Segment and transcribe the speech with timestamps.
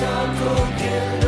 [0.00, 1.27] I'll go get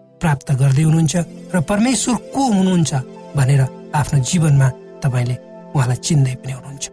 [0.21, 1.15] प्राप्त गर्दै हुनुहुन्छ
[1.53, 2.91] र परमेश्वर को हुनुहुन्छ
[3.37, 3.61] भनेर
[3.99, 4.67] आफ्नो जीवनमा
[5.03, 5.35] तपाईँले
[5.75, 6.85] उहाँलाई चिन्दै पनि हुनुहुन्छ।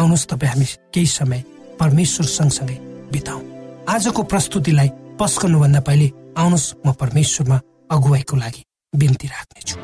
[0.00, 1.40] आउनुहोस् तपाईँ हामी केही समय
[1.80, 2.76] परमेश्वर सँगसँगै
[3.12, 3.40] बिताउ।
[3.88, 4.88] आजको प्रस्तुतिलाई
[5.20, 7.56] पस्कनुभन्दा पहिले आउनुहोस् म परमेश्वरमा
[7.90, 8.62] अगुवाईको लागि
[8.92, 9.76] बिन्ती राख्नेछु।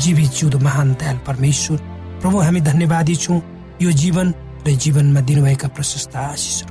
[0.00, 1.78] जीवित जिउँदो महान दयाल परमेश्वर
[2.20, 3.40] प्रभु हामी धन्यवादी छौँ।
[3.82, 4.28] यो जीवन
[4.66, 6.69] र जीवनमा दिनुभएका प्रशस्त आशिषहरू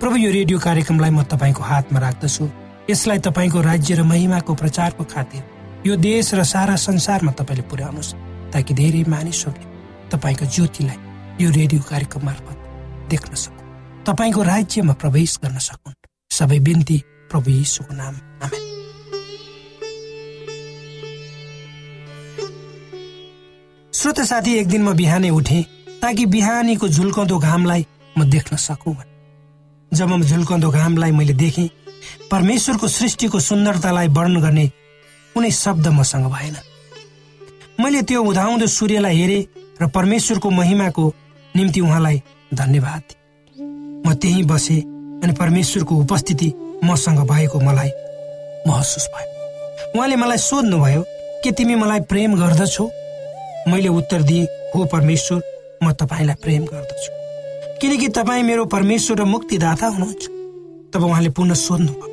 [0.00, 2.44] प्रभु यो रेडियो कार्यक्रमलाई म तपाईँको हातमा राख्दछु।
[2.90, 5.42] यसलाई तपाईँको राज्य र महिमाको प्रचारको खातिर
[5.86, 8.16] यो देश र सारा संसारमा तपाईँले पुर्याउनुहोस्
[8.48, 10.98] ताकि धेरै मानिसहरूले तपाईँको ज्योतिलाई
[11.44, 12.56] यो रेडियो कार्यक्रम मार्फत
[13.12, 13.68] देख्न सकुन्।
[14.08, 15.94] तपाईँको राज्यमा प्रवेश गर्न सकुन्।
[16.32, 16.96] सबै बिन्ती
[17.28, 18.62] प्रभु यीशुको नाम। आमेन।
[23.92, 25.62] श्रोत साथी एक दिन म बिहानै उठेँ
[26.00, 29.09] ताकि बिहानीको झुल्कँदो घामलाई म देख्न सकौँ।
[29.92, 31.68] जब म झुल्कँदो घामलाई मैले देखेँ
[32.30, 34.66] परमेश्वरको सृष्टिको सुन्दरतालाई वर्णन गर्ने
[35.36, 36.56] कुनै शब्द मसँग भएन।
[37.80, 39.46] मैले त्यो उधाउँदो सूर्यलाई हेरेँ
[39.82, 41.04] र परमेश्वरको महिमाको
[41.54, 42.22] निम्ति उहाँलाई
[42.54, 43.02] धन्यवाद
[44.06, 44.80] म त्यहीँ बसेँ
[45.22, 46.52] अनि परमेश्वरको उपस्थिति
[46.84, 47.90] मसँग भएको मलाई
[48.66, 49.28] महसुस भयो।
[49.96, 51.02] उहाँले मलाई सोध्नुभयो
[51.44, 52.90] के तिमी मलाई प्रेम गर्दछौ?
[53.68, 55.42] मैले उत्तर दिएँ हो परमेश्वर
[55.82, 57.19] म तपाईँलाई प्रेम गर्दछु।
[57.80, 60.24] किनकि तपाईँ मेरो परमेश्वर र मुक्तिदाता हुनुहुन्छ
[60.92, 62.08] तब उहाँले पुनः सोध्नुभयो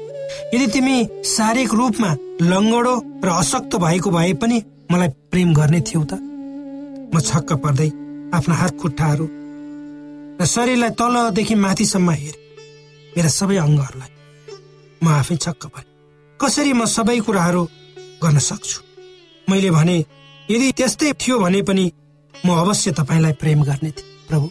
[0.54, 0.96] यदि तिमी
[1.26, 2.96] शारीरिक रूपमा लङ्गडो
[3.26, 4.58] र अशक्त भएको भए पनि
[4.92, 6.14] मलाई प्रेम गर्ने थियौ त?
[7.14, 7.90] म छक्क पर्दै
[8.38, 9.26] आफ्ना हात खुट्टाहरू
[10.40, 12.44] र शरीरलाई तलदेखि माथिसम्म हेरेँ।
[13.16, 14.12] मेरा सबै अङ्गहरूलाई
[15.04, 15.90] म आफै छक्क परेँ।
[16.40, 17.64] कसरी म सबै कुराहरू
[18.24, 18.78] गर्न सक्छु?
[19.48, 19.98] मैले भने
[20.50, 21.86] यदि त्यस्तै थियो भने पनि
[22.34, 24.48] म अवश्य तपाईँलाई प्रेम गर्ने थिएँ प्रभु।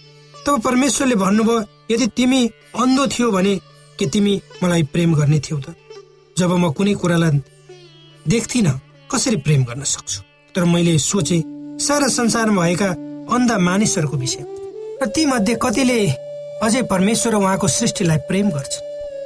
[0.47, 1.61] तब परमेश्वरले भन्नुभयो
[1.91, 2.41] यदि तिमी
[2.79, 3.55] अन्धो थियो भने
[3.99, 5.75] के तिमी मलाई प्रेम गर्ने थियौ त?
[6.39, 7.43] जब म कुनै कुरालाई
[8.31, 8.67] देख्थिन
[9.11, 10.19] कसरी प्रेम गर्न सक्छु?
[10.55, 11.43] तर मैले सोचे
[11.83, 12.91] सारा संसारमा भएका
[13.35, 14.43] अन्धा मानिसहरूको विषय।
[15.03, 15.99] र ती मध्ये कतिले
[16.63, 18.75] अझै परमेश्वर र उहाँको सृष्टिलाई प्रेम गर्छ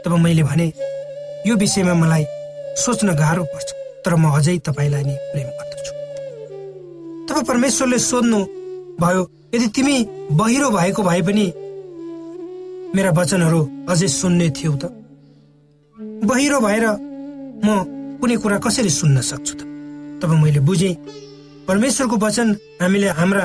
[0.04, 0.66] तब मैले भने
[1.46, 2.24] यो विषयमा मलाई
[2.80, 3.68] सोच्न गाह्रो पर्छ
[4.04, 5.92] तर म अझै तपाईँलाई नै प्रेम गर्दछु।
[7.28, 8.40] तब परमेश्वरले सोध्नु
[9.00, 9.22] भयो
[9.52, 9.96] यदि तिमी
[10.38, 11.46] बहिरो भएको भए पनि
[12.94, 14.84] मेरा वचनहरू अझै सुन्ने थियौ त।
[16.30, 16.84] बहिरो भएर
[17.64, 17.68] म
[18.20, 19.60] कुनै कुरा कसरी सुन्न सक्छु त?
[20.20, 20.94] तब मैले बुझेँ
[21.68, 22.48] परमेश्वरको वचन
[22.82, 23.44] हामीले हाम्रा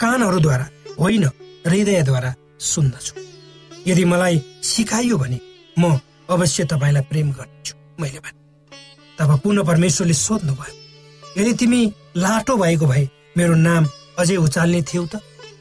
[0.00, 0.66] कानहरूद्वारा
[1.00, 1.24] होइन
[1.66, 2.30] हृदयद्वारा
[2.72, 3.14] सुन्दछु।
[3.90, 5.38] यदि मलाई सिकाइयो भने
[5.78, 5.98] म
[6.30, 8.38] अवश्य तपाईँलाई प्रेम गर्नेछु मैले भने।
[9.18, 10.74] तब पुनः परमेश्वरले सोध्नुभयो
[11.38, 11.80] यदि तिमी
[12.16, 13.04] लाटो भएको भए
[13.36, 13.82] मेरो नाम
[14.18, 15.14] अझै उचाल्ने थियौ त?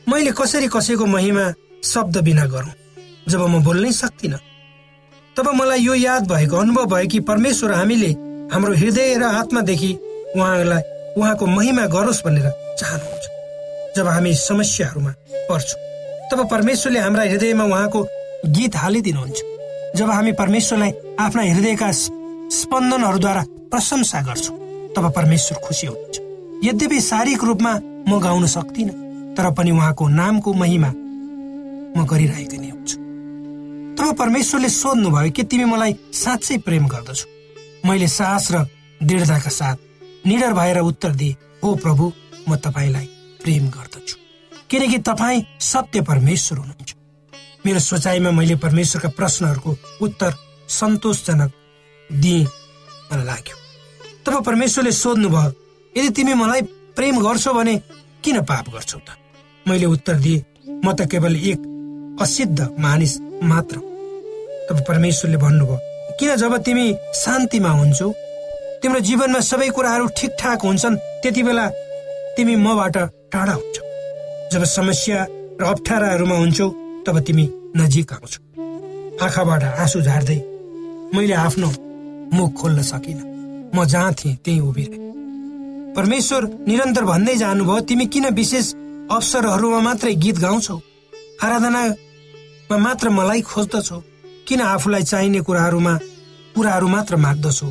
[0.10, 1.46] मैले कसरी कसैको महिमा
[1.84, 2.74] शब्द बिना गरौँ?
[3.29, 4.39] जब म बोल्नै सक्दिनँ
[5.36, 8.12] तब मलाई यो याद भएको अनुभव भयो कि परमेश्वर हामीले
[8.51, 9.91] हाम्रो हृदय र आत्मादेखि
[10.36, 10.81] उहाँलाई
[11.17, 12.48] उहाँको महिमा गरोस् भनेर
[12.79, 13.25] चाहनुहुन्छ।
[13.96, 15.12] जब हामी समस्याहरूमा
[15.50, 15.79] पर्छौँ
[16.31, 18.01] तब परमेश्वरले हाम्रा हृदयमा उहाँको
[18.55, 19.39] गीत हालिदिनुहुन्छ।
[19.96, 24.58] जब हामी परमेश्वरलाई आफ्ना हृदयका स्पन्दनहरूद्वारा प्रशंसा गर्छौँ
[24.96, 26.17] तब परमेश्वर खुसी हुनुहुन्छ।
[26.65, 27.74] यद्यपि शारीरिक रूपमा
[28.10, 28.96] म गाउन सक्दिनँ
[29.38, 30.92] तर पनि उहाँको नामको महिमा
[31.98, 32.98] म गरिरहेको नै हुन्छु।
[33.98, 37.28] तब परमेश्वरले सोध्नुभयो कि तिमी मलाई साँच्चै प्रेम गर्दछौ।
[37.88, 38.66] मैले साहस र
[39.04, 39.78] दृढताका साथ
[40.28, 42.12] निडर भएर उत्तर दिए हो प्रभु
[42.50, 43.06] म तपाईँलाई
[43.44, 44.16] प्रेम गर्दछु।
[44.70, 46.96] किनकि तपाईँ सत्य परमेश्वर हुनुहुन्छ।
[47.66, 49.72] मेरो सोचाइमा मैले परमेश्वरका प्रश्नहरूको
[50.06, 50.32] उत्तर
[50.70, 51.52] सन्तोषजनक
[52.10, 52.44] दिए
[53.12, 53.56] मलाई लाग्यो।
[54.26, 55.52] तब परमेश्वरले सोध्नुभयो
[55.96, 56.62] यदि तिमी मलाई
[56.96, 57.78] प्रेम गर्छौ भने
[58.24, 59.18] किन पाप गर्छौ त?
[59.68, 60.44] मैले उत्तर दिए
[60.86, 61.60] म त केवल एक
[62.22, 63.13] असिद्ध मानिस
[63.44, 63.77] मात्र।
[64.70, 65.77] तब परमेश्वरले भन्नुभयो
[66.20, 68.10] किन जब तिमी शान्तिमा हुन्छौ
[68.82, 71.65] तिम्रो जीवनमा सबै कुराहरू ठिकठाक हुन्छन् त्यति बेला
[72.38, 72.98] तिमी मबाट
[73.34, 73.84] टाढा हुन्छौ।
[74.51, 75.25] जब समस्या
[75.62, 76.68] र अप्ठ्याराहरूमा हुन्छौ
[77.06, 77.46] तब तिमी
[77.77, 78.39] नजिक आउँछौ।
[79.25, 80.39] आँखाबाट आँसु झार्दै
[81.15, 81.70] मैले आफ्नो
[82.34, 83.30] मुख खोल्न सकिनँ।
[83.75, 85.00] म जहाँ थिएँ त्यही उभिरहे।
[85.96, 88.74] परमेश्वर निरन्तर भन्दै जानुभयो तिमी किन विशेष
[89.12, 90.77] अवसरहरूमा मात्रै गीत गाउँछौ।
[91.44, 94.00] आराधनामा मात्र मलाई खोज्दछौ।
[94.48, 95.94] किन आफूलाई चाहिने कुराहरूमा
[96.56, 97.70] कुराहरू मात्र माग्दछौ?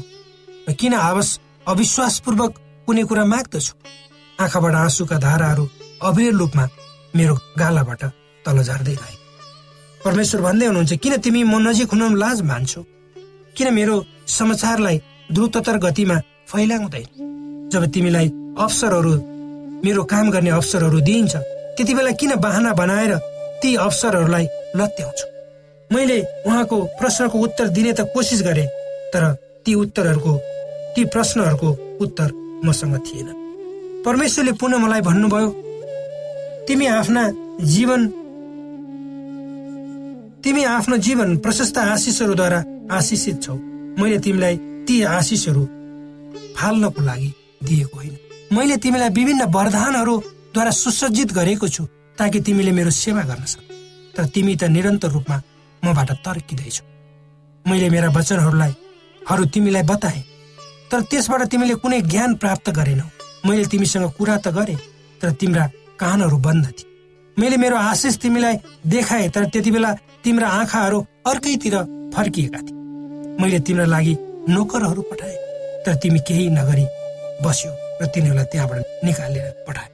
[0.80, 1.28] किन आवश
[1.68, 2.52] अविश्वासपूर्वक
[2.86, 3.72] कुनै कुरा माग्दछु?
[4.38, 5.64] आँखाबाट आँसुका धाराहरू
[6.02, 6.64] अविर रूपमा
[7.16, 8.02] मेरो गालाबाट
[8.44, 9.16] तल झार्दै रहे
[10.04, 12.82] परमेश्वर भन्दै हुनुहुन्छ किन तिमी म नजिक हुन लाज मान्छौ?
[13.56, 13.96] किन मेरो
[14.28, 14.96] समाचारलाई
[15.32, 16.16] द्रुततर गतिमा
[16.48, 18.28] फैलाउँदैन जब तिमीलाई
[18.60, 19.12] अवसरहरू
[19.84, 21.36] मेरो काम गर्ने अवसरहरू दिइन्छ।
[21.76, 23.14] त्यति बेला किन बाहना बनाएर
[23.62, 24.46] ती अवसरहरूलाई
[24.76, 25.26] लत्याउँछु?
[25.90, 28.66] मैले उहाँको प्रश्नको उत्तर दिने त कोसिस गरेँ
[29.12, 29.24] तर
[29.64, 30.32] ती उत्तरहरूको
[30.94, 31.68] ती प्रश्नहरूको
[32.00, 32.28] उत्तर
[32.64, 33.28] मसँग थिएन।
[34.06, 35.48] परमेश्वरले पुनः मलाई भन्नुभयो
[36.68, 37.22] तिमी आफ्ना
[37.64, 38.08] जीवन
[40.44, 43.54] तिमी आफ्नो जीवन प्रशस्त आशिषहरूद्वारा आशिषित छौ।
[43.98, 44.56] मैले तिमीलाई
[44.86, 45.64] ती आशिषहरू
[46.56, 47.32] फाल्नको लागि
[47.64, 48.16] दिएको होइन।
[48.50, 51.84] मैले तिमीलाई विभिन्न वरदानहरूद्वारा सुसज्जित गरेको छु
[52.18, 53.60] ताकि तिमीले मेरो सेवा गर्न सक।
[54.16, 55.36] तर तिमी त निरन्तर रूपमा
[55.82, 56.84] मबाट तर्किँदैछौ।
[57.64, 58.72] मैले मेरा वचनहरूलाई
[59.22, 60.20] हरू तिमीलाई बताए
[60.90, 63.06] तर त्यसबाट तिमीले कुनै ज्ञान प्राप्त गरेनौ।
[63.46, 64.76] मैले तिमीसँग कुरा त गरे
[65.20, 65.64] तर तिम्रा
[66.00, 66.88] कानहरू बन्द थिए।
[67.36, 69.92] मैले मेरो आशिष तिमीलाई देखाए तर त्यति बेला
[70.24, 71.76] तिम्रा आँखाहरू अर्कैतिर
[72.14, 72.76] फर्किएका थिए।
[73.38, 74.16] मैले तिम्रो लागि
[74.48, 75.36] नोकरहरू पठाए
[75.86, 76.86] तर तिमी केही नगरी
[77.46, 79.88] बस्यो। र तिनीहरूलाई त्यहाँबाट निकालेर पठाए।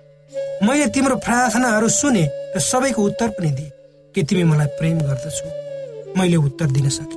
[0.67, 2.25] मैले तिम्रो प्रार्थनाहरू सुने
[2.57, 3.71] र सबैको उत्तर पनि दिए
[4.15, 5.49] के तिमी मलाई प्रेम गर्दछौ।
[6.19, 7.17] मैले उत्तर दिन सके।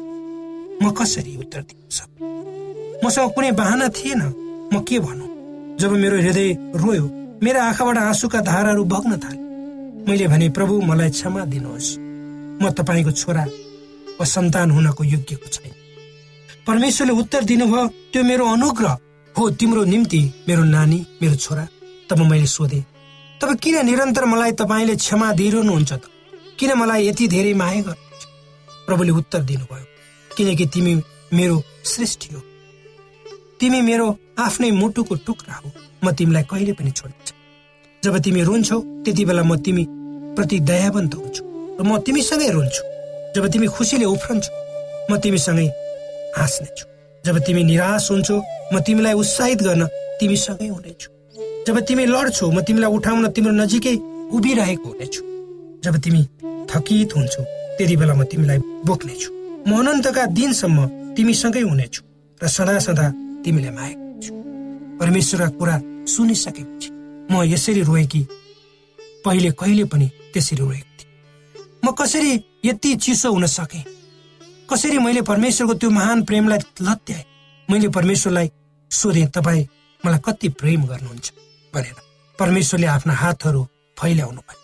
[0.83, 2.25] म कसरी उत्तर दिन सक्छु?
[3.05, 4.21] मसँग कुनै बाहना थिएन।
[4.73, 5.29] म के भनौँ?
[5.79, 7.05] जब मेरो हृदय रोयो
[7.43, 9.41] मेरो आँखाबाट आँसुका धाराहरू बग्न थाले।
[10.03, 11.87] मैले भने प्रभु मलाई क्षमा दिनुहोस्।
[12.61, 13.43] म तपाईँको छोरा
[14.19, 15.71] वा सन्तान हुनको योग्यको छैन।
[16.67, 18.97] परमेश्वरले उत्तर दिनुभयो त्यो मेरो अनुग्रह
[19.39, 21.67] हो तिम्रो निम्ति मेरो नानी मेरो छोरा
[22.09, 22.79] तब मैले सोधे।
[23.39, 26.03] तब किन निरन्तर मलाई तपाईँले क्षमा दिइरहनुहुन्छ त?
[26.59, 28.23] किन मलाई यति धेरै माया गर्नुहुन्छ?
[28.85, 29.85] प्रभुले उत्तर दिनुभयो
[30.35, 30.93] किनकि तिमी
[31.33, 31.55] मेरो
[31.85, 32.41] सृष्टि हो।
[33.59, 34.07] तिमी मेरो
[34.39, 35.71] आफ्नै मुटुको टुक्रा हो
[36.03, 37.27] म तिमीलाई कहिले पनि छोड्छ
[38.03, 39.85] जब तिमी रुन्छौ त्यति बेला म तिमी
[40.35, 41.43] प्रति दयावन्त हुन्छु
[41.79, 42.83] र म तिमीसँगै रुन्छु।
[43.35, 44.51] जब तिमी खुसीले उफ्रन्छौ
[45.11, 45.67] म तिमीसँगै
[46.35, 46.88] हाँस्नेछु।
[47.25, 48.37] जब तिमी निराश हुन्छौ
[48.73, 49.83] म तिमीलाई उत्साहित गर्न
[50.19, 51.09] तिमीसँगै हुनेछु।
[51.67, 53.95] जब तिमी लड्छौ म तिमीलाई उठाउन तिम्रो नजिकै
[54.35, 55.21] उभिरहेको हुनेछु।
[55.83, 56.21] जब तिमी
[56.69, 57.43] थकित हुन्छौ
[57.77, 59.29] त्यति बेला म तिमीलाई बोक्नेछु।
[59.67, 60.77] म अनन्तका दिनसम्म
[61.15, 62.01] तिमीसँगै हुनेछु
[62.41, 63.05] र सदा सदा
[63.43, 64.31] तिमीलाई मागेको छु
[64.99, 65.75] परमेश्वरका कुरा
[66.13, 66.89] सुनिसकेपछि
[67.31, 68.21] म यसरी रोएँ कि
[69.25, 71.09] पहिले कहिले पनि त्यसरी रोएको थिएँ।
[71.83, 72.31] म कसरी
[72.65, 73.83] यति चिसो हुन सकेँ?
[74.69, 77.23] कसरी मैले परमेश्वरको त्यो महान प्रेमलाई लत्याएँ?
[77.69, 78.51] मैले परमेश्वरलाई
[78.91, 79.67] सोधेँ तपाईँ
[80.03, 81.31] मलाई कति प्रेम गर्नुहुन्छ
[81.73, 81.95] भनेर।
[82.39, 83.63] परमेश्वरले आफ्ना हातहरू
[83.97, 84.59] फैल्याउनु भयो।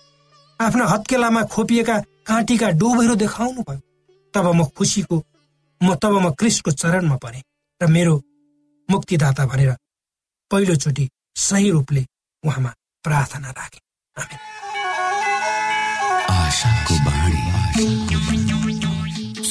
[0.59, 1.97] आफ्ना हत्केलामा खोपिएका
[2.27, 3.81] काँटीका डोबहरू देखाउनु भयो।
[4.33, 5.17] तब म खुसीको
[5.81, 7.43] म तब म क्रिस्टको चरणमा परेँ
[7.81, 8.15] र मेरो
[8.89, 9.71] मुक्तिदाता भनेर
[10.51, 12.05] पहिलोचोटि सही रूपले
[12.43, 12.71] उहाँमा
[13.03, 13.81] प्रार्थना राखेँ।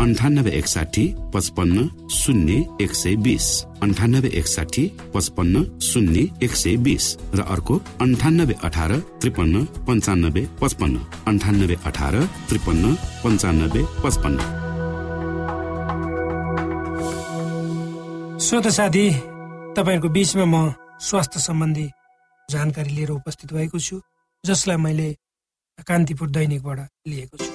[0.00, 1.02] अन्ठानब्बे एकसाठी
[1.34, 1.78] पचपन्न
[2.10, 3.46] शून्य एक सय बिस।
[3.82, 4.84] अन्ठानब्बे एकसाठी
[5.14, 7.04] पचपन्न शून्य एक सय बिस।
[7.36, 10.96] र अर्को अन्ठानब्बे अठार त्रिपन्न पन्चानब्बे पचपन्न।
[11.28, 12.16] अन्ठानब्बे अठार
[12.48, 14.38] त्रिपन्न पन्चानब्बे पचपन्न।
[18.40, 19.06] श्रोत साथी
[19.76, 20.56] तपाईँहरूको बिचमा म
[21.08, 21.86] स्वास्थ्य सम्बन्धी
[22.48, 24.00] जानकारी लिएर उपस्थित भएको छु
[24.44, 25.08] जसलाई मैले
[25.88, 27.49] कान्तिपुर दैनिकबाट लिएको छु।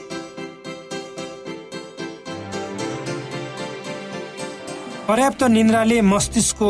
[5.08, 6.70] पर्याप्त निन्द्राले मस्तिष्कको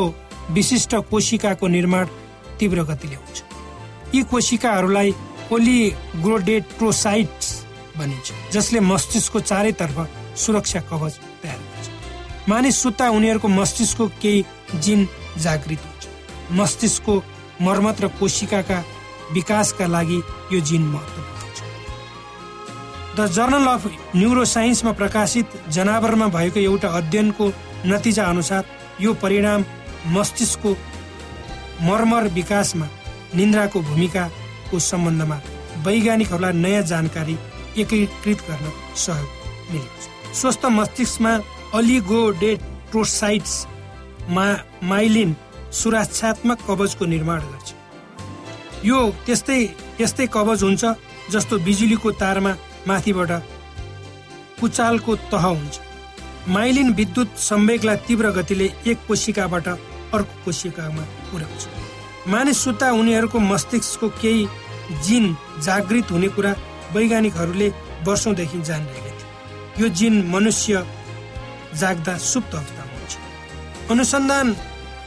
[0.51, 2.05] विशिष्ट कोशिकाको निर्माण
[2.59, 3.37] तीव्र गतिले हुन्छ।
[4.15, 5.11] यी कोशिकाहरूलाई
[5.49, 7.47] पोलिग्रोडेट्रोसाइट्स
[7.97, 9.97] भनिन्छ जसले मस्तिष्कको चारैतर्फ
[10.35, 11.87] सुरक्षा कवच तयार गर्छ।
[12.49, 14.45] मानिस सुत्ता उनीहरूको मस्तिष्कको केही
[14.83, 15.07] जिन
[15.39, 16.03] जागृत हुन्छ।
[16.59, 17.13] मस्तिष्कको
[17.61, 18.79] मर्मत र कोशिकाका
[19.31, 20.19] विकासका लागि
[20.51, 21.34] यो जिन महत्त्वपूर्ण
[23.17, 23.83] द जर्नल अफ
[24.15, 27.45] न्युरोसाइन्समा प्रकाशित जनावरमा भएको एउटा अध्ययनको
[27.87, 28.63] नतिजा अनुसार
[29.01, 29.63] यो परिणाम
[30.15, 30.71] मस्तिष्कको
[31.87, 32.87] मर्मर विकासमा
[33.35, 35.37] निन्द्राको भूमिकाको सम्बन्धमा
[35.85, 37.37] वैज्ञानिकहरूलाई नयाँ जानकारी
[37.77, 38.65] एकीकृत गर्न
[39.05, 41.33] सहयोग मिलेको छ। स्वस्थ मस्तिष्कमा
[41.79, 43.55] अलिगोडेट्रोसाइट्स
[44.35, 44.47] मा
[44.91, 45.35] माइलिन
[45.79, 47.73] सुरक्षात्मक कवचको निर्माण गर्छ।
[48.85, 49.59] यो त्यस्तै
[50.01, 50.83] यस्तै कवच हुन्छ
[51.33, 52.53] जस्तो बिजुलीको तारमा
[52.87, 53.31] माथिबाट
[54.59, 55.79] पुचालको तह हुन्छ।
[56.47, 61.63] माइलिन विद्युत संवेगलाई तीव्र गतिले एक कोशिकाबाट अर्को कोशिकामा पुर्याउँछ।
[62.27, 64.47] मानिस सुत्ता उनीहरूको मस्तिष्कको केही
[65.03, 66.55] जिन जागृत हुने कुरा
[66.93, 67.69] वैज्ञानिकहरूले
[68.05, 70.85] वर्षौंदेखि जानिरहेका थिए। यो जिन मनुष्य
[71.75, 74.55] जाग्दा सुप्त अवस्थामा हुन्छ। अनुसन्धान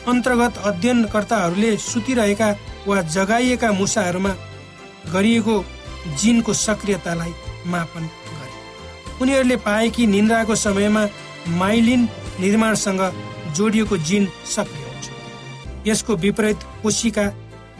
[0.08, 2.50] अन्तर्गत अध्ययनकर्ताहरूले सुतिरहेका
[2.86, 4.32] वा जगाइएका मुसाहरूमा
[5.12, 5.64] गरिएको
[6.20, 7.32] जिनको सक्रियतालाई
[7.68, 11.06] मापन गरे। उनीहरूले पाए कि निन्द्राको समयमा
[11.58, 12.08] माइलिन
[12.40, 13.00] निर्माणसँग
[13.56, 17.24] जोडिएको जिन सक्रिय हुन्छ। यसको विपरीत कोशिका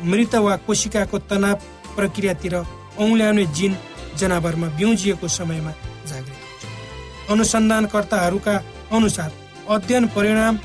[0.04, 1.54] मृत वा कोशिकाको तनाव
[1.96, 3.76] प्रक्रियातिर औल्याउने जिन
[4.18, 5.72] जनावरमा बिउजिएको समयमा
[6.06, 8.54] जागृत हुन्छ। अनुसन्धानकर्ताहरूका
[8.92, 9.30] अनुसार
[9.68, 10.58] अध्ययन परिणाम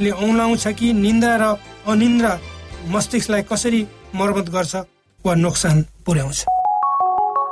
[0.00, 1.44] ले औलाउँछ कि निन्द्रा र
[1.86, 2.38] अनिन्द्रा
[2.88, 4.74] मस्तिष्कलाई कसरी मर्मत गर्छ
[5.24, 6.44] वा नोक्सान पुर्याउँछ।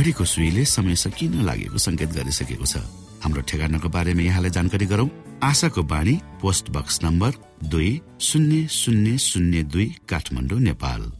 [0.00, 2.76] घडीको सुईले समय सकिन लागेको संकेत गरिसकेको छ?
[3.20, 5.08] हाम्रो ठेगानाको बारेमा यहाँलाई जानकारी गरौं।
[5.44, 7.32] आशाको बाणी पोस्ट बक्स नम्बर
[7.64, 11.19] दुई शून्य शून्य शून्य दुई काठमाडौँ नेपाल।